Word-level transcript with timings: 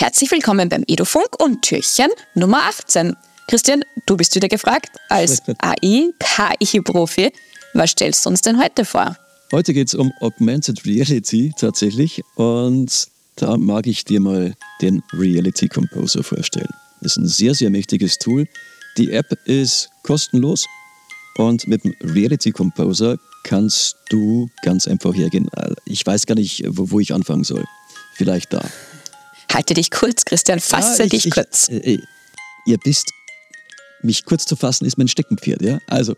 Herzlich 0.00 0.30
willkommen 0.30 0.70
beim 0.70 0.82
Edufunk 0.88 1.28
und 1.42 1.60
Türchen 1.60 2.08
Nummer 2.34 2.62
18. 2.62 3.14
Christian, 3.46 3.84
du 4.06 4.16
bist 4.16 4.34
wieder 4.34 4.48
gefragt 4.48 4.96
als 5.10 5.42
AI-KI-Profi. 5.58 7.30
Was 7.74 7.90
stellst 7.90 8.24
du 8.24 8.30
uns 8.30 8.40
denn 8.40 8.58
heute 8.58 8.86
vor? 8.86 9.14
Heute 9.52 9.74
geht 9.74 9.88
es 9.88 9.94
um 9.94 10.10
Augmented 10.22 10.86
Reality 10.86 11.52
tatsächlich 11.54 12.22
und 12.36 13.08
da 13.36 13.58
mag 13.58 13.86
ich 13.86 14.06
dir 14.06 14.20
mal 14.20 14.54
den 14.80 15.02
Reality 15.12 15.68
Composer 15.68 16.22
vorstellen. 16.22 16.70
Das 17.02 17.12
ist 17.12 17.18
ein 17.18 17.28
sehr, 17.28 17.54
sehr 17.54 17.68
mächtiges 17.68 18.16
Tool. 18.16 18.46
Die 18.96 19.10
App 19.10 19.26
ist 19.44 19.90
kostenlos 20.02 20.64
und 21.36 21.68
mit 21.68 21.84
dem 21.84 21.94
Reality 22.00 22.52
Composer 22.52 23.18
kannst 23.44 23.96
du 24.08 24.48
ganz 24.62 24.88
einfach 24.88 25.14
hergehen. 25.14 25.50
Ich 25.84 26.06
weiß 26.06 26.24
gar 26.24 26.36
nicht, 26.36 26.64
wo, 26.68 26.90
wo 26.90 27.00
ich 27.00 27.12
anfangen 27.12 27.44
soll. 27.44 27.66
Vielleicht 28.14 28.54
da. 28.54 28.64
Halte 29.52 29.74
dich 29.74 29.90
kurz, 29.90 30.24
Christian, 30.24 30.60
fasse 30.60 31.00
ja, 31.00 31.04
ich, 31.06 31.10
dich 31.10 31.26
ich, 31.26 31.34
kurz. 31.34 31.68
Äh, 31.68 31.94
äh, 31.94 31.98
ihr 32.66 32.78
bist, 32.78 33.10
mich 34.02 34.24
kurz 34.24 34.46
zu 34.46 34.56
fassen 34.56 34.86
ist 34.86 34.96
mein 34.96 35.08
Steckenpferd, 35.08 35.62
ja? 35.62 35.78
Also, 35.88 36.14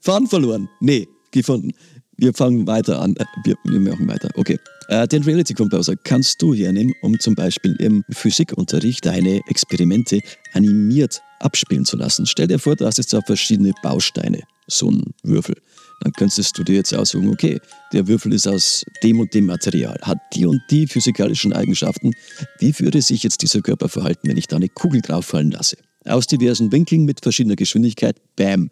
Fahren 0.00 0.26
verloren. 0.26 0.68
Nee, 0.80 1.06
gefunden. 1.30 1.72
Wir 2.16 2.34
fangen 2.34 2.66
weiter 2.66 3.00
an. 3.00 3.14
Äh, 3.16 3.24
wir, 3.44 3.56
wir 3.64 3.80
machen 3.80 4.08
weiter. 4.08 4.30
Okay. 4.36 4.58
Äh, 4.88 5.06
den 5.06 5.22
Reality 5.22 5.54
Composer 5.54 5.94
kannst 5.96 6.42
du 6.42 6.54
hernehmen, 6.54 6.92
um 7.02 7.18
zum 7.20 7.34
Beispiel 7.34 7.76
im 7.78 8.04
Physikunterricht 8.10 9.06
deine 9.06 9.40
Experimente 9.48 10.20
animiert 10.54 11.22
abspielen 11.38 11.84
zu 11.84 11.96
lassen. 11.96 12.26
Stell 12.26 12.48
dir 12.48 12.58
vor, 12.58 12.76
du 12.76 12.86
hast 12.86 12.98
jetzt 12.98 13.14
auch 13.14 13.24
verschiedene 13.24 13.72
Bausteine, 13.82 14.40
so 14.66 14.90
ein 14.90 15.14
Würfel. 15.22 15.56
Dann 16.00 16.12
könntest 16.12 16.58
du 16.58 16.64
dir 16.64 16.76
jetzt 16.76 16.92
aussuchen, 16.94 17.28
okay, 17.28 17.60
der 17.92 18.08
Würfel 18.08 18.32
ist 18.32 18.48
aus 18.48 18.84
dem 19.02 19.20
und 19.20 19.32
dem 19.34 19.46
Material, 19.46 19.98
hat 20.02 20.18
die 20.34 20.46
und 20.46 20.60
die 20.70 20.86
physikalischen 20.86 21.52
Eigenschaften. 21.52 22.12
Wie 22.58 22.76
würde 22.80 23.00
sich 23.02 23.22
jetzt 23.22 23.42
dieser 23.42 23.60
Körper 23.60 23.88
verhalten, 23.88 24.28
wenn 24.28 24.36
ich 24.36 24.48
da 24.48 24.56
eine 24.56 24.68
Kugel 24.68 25.00
drauffallen 25.00 25.52
lasse? 25.52 25.76
Aus 26.04 26.26
diversen 26.26 26.72
Winkeln 26.72 27.04
mit 27.04 27.20
verschiedener 27.22 27.54
Geschwindigkeit, 27.54 28.16
bam, 28.36 28.70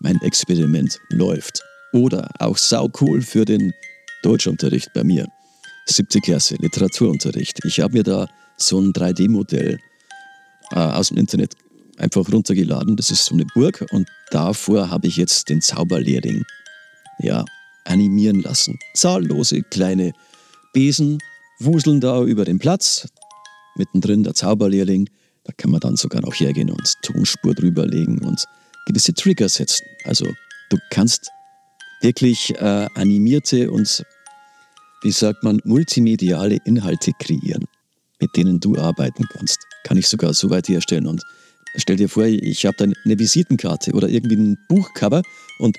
mein 0.00 0.20
Experiment 0.22 0.98
läuft. 1.10 1.62
Oder 1.92 2.30
auch 2.38 2.56
saucool 2.56 3.20
für 3.20 3.44
den 3.44 3.72
Deutschunterricht 4.22 4.92
bei 4.94 5.04
mir. 5.04 5.26
Siebte 5.86 6.20
Klasse, 6.20 6.56
Literaturunterricht. 6.56 7.64
Ich 7.64 7.80
habe 7.80 7.98
mir 7.98 8.04
da 8.04 8.28
so 8.56 8.78
ein 8.80 8.92
3D-Modell 8.92 9.78
äh, 10.70 10.76
aus 10.76 11.08
dem 11.08 11.18
Internet 11.18 11.54
einfach 12.00 12.30
runtergeladen. 12.32 12.96
Das 12.96 13.10
ist 13.10 13.24
so 13.24 13.34
eine 13.34 13.44
Burg 13.54 13.86
und 13.90 14.08
davor 14.30 14.90
habe 14.90 15.06
ich 15.06 15.16
jetzt 15.16 15.48
den 15.48 15.60
Zauberlehrling 15.60 16.44
ja, 17.18 17.44
animieren 17.84 18.40
lassen. 18.40 18.78
Zahllose 18.94 19.62
kleine 19.62 20.12
Besen 20.72 21.18
wuseln 21.58 22.00
da 22.00 22.22
über 22.24 22.44
den 22.44 22.58
Platz. 22.58 23.08
Mittendrin 23.76 24.24
der 24.24 24.34
Zauberlehrling. 24.34 25.08
Da 25.44 25.52
kann 25.56 25.70
man 25.70 25.80
dann 25.80 25.96
sogar 25.96 26.22
noch 26.22 26.34
hergehen 26.34 26.70
und 26.70 26.94
Tonspur 27.02 27.54
drüberlegen 27.54 28.20
und 28.20 28.44
gewisse 28.86 29.14
Trigger 29.14 29.48
setzen. 29.48 29.86
Also 30.04 30.26
du 30.70 30.78
kannst 30.90 31.30
wirklich 32.02 32.54
äh, 32.56 32.88
animierte 32.94 33.70
und, 33.70 34.04
wie 35.02 35.12
sagt 35.12 35.42
man, 35.42 35.60
multimediale 35.64 36.58
Inhalte 36.64 37.12
kreieren, 37.18 37.64
mit 38.20 38.36
denen 38.36 38.60
du 38.60 38.76
arbeiten 38.76 39.24
kannst. 39.32 39.58
Kann 39.84 39.96
ich 39.96 40.08
sogar 40.08 40.34
so 40.34 40.50
weit 40.50 40.68
herstellen. 40.68 41.06
Und 41.06 41.22
stell 41.76 41.96
dir 41.96 42.08
vor, 42.08 42.24
ich 42.24 42.66
habe 42.66 42.76
da 42.76 42.84
eine 42.84 43.18
Visitenkarte 43.18 43.92
oder 43.92 44.08
irgendwie 44.08 44.36
ein 44.36 44.58
Buchcover 44.68 45.22
und 45.58 45.76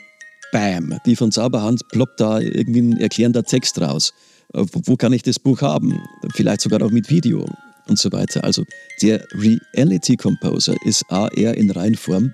bam, 0.52 1.00
die 1.06 1.16
von 1.16 1.31
Zauberhand 1.31 1.88
ploppt 1.89 2.20
da 2.20 2.39
irgendwie 2.39 2.81
ein 2.81 2.97
erklärender 2.97 3.44
Text 3.44 3.79
raus. 3.79 4.13
Äh, 4.53 4.66
wo 4.72 4.96
kann 4.96 5.13
ich 5.13 5.24
das 5.24 5.40
Buch 5.40 5.62
haben? 5.62 6.02
Vielleicht 6.35 6.62
sogar 6.62 6.81
auch 6.81 6.91
mit 6.91 7.09
Video 7.09 7.46
und 7.88 8.00
so 8.00 8.12
weiter. 8.12 8.44
Also 8.44 8.63
der 9.02 9.25
Reality 9.34 10.18
Composer 10.18 10.75
ist 10.85 11.03
AR 11.09 11.31
in 11.38 11.72
Reinform 11.72 12.34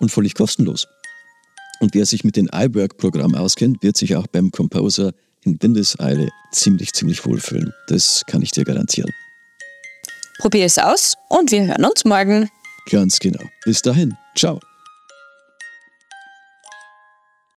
und 0.00 0.10
völlig 0.10 0.34
kostenlos. 0.34 0.86
Und 1.80 1.94
wer 1.94 2.06
sich 2.06 2.24
mit 2.24 2.36
dem 2.36 2.48
iWork-Programm 2.52 3.34
auskennt, 3.34 3.82
wird 3.82 3.96
sich 3.96 4.16
auch 4.16 4.26
beim 4.26 4.50
Composer 4.50 5.12
in 5.44 5.60
Windeseile 5.62 6.28
ziemlich, 6.52 6.92
ziemlich 6.92 7.24
wohlfühlen. 7.26 7.72
Das 7.88 8.22
kann 8.26 8.42
ich 8.42 8.52
dir 8.52 8.64
garantieren. 8.64 9.10
Probier 10.38 10.64
es 10.64 10.78
aus 10.78 11.14
und 11.28 11.50
wir 11.50 11.66
hören 11.66 11.84
uns 11.84 12.04
morgen. 12.04 12.48
Ganz 12.90 13.18
genau. 13.18 13.44
Bis 13.64 13.82
dahin. 13.82 14.16
Ciao. 14.36 14.60